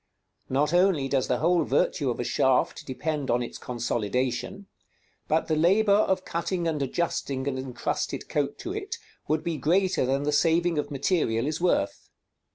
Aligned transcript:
Not 0.49 0.73
only 0.73 1.07
does 1.07 1.27
the 1.27 1.37
whole 1.37 1.63
virtue 1.63 2.09
of 2.09 2.19
a 2.19 2.23
shaft 2.23 2.87
depend 2.87 3.29
on 3.29 3.43
its 3.43 3.59
consolidation, 3.59 4.65
but 5.27 5.47
the 5.47 5.55
labor 5.55 5.91
of 5.91 6.25
cutting 6.25 6.67
and 6.67 6.81
adjusting 6.81 7.47
an 7.47 7.55
incrusted 7.55 8.27
coat 8.27 8.57
to 8.57 8.73
it 8.73 8.95
would 9.27 9.43
be 9.43 9.57
greater 9.57 10.03
than 10.07 10.23
the 10.23 10.31
saving 10.31 10.79
of 10.79 10.89
material 10.89 11.45
is 11.45 11.61
worth. 11.61 12.09